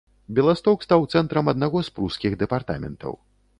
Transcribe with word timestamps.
Беласток 0.37 0.85
стаў 0.85 1.05
цэнтрам 1.19 1.53
аднаго 1.55 1.85
з 1.91 1.95
прускіх 1.99 2.41
дэпартаментаў. 2.43 3.13